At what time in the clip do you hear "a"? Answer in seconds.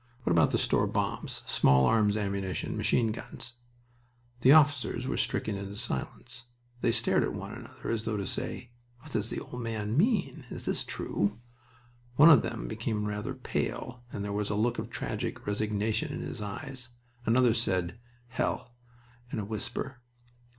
14.49-14.55, 19.37-19.45